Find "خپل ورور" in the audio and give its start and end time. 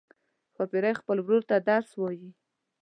1.01-1.41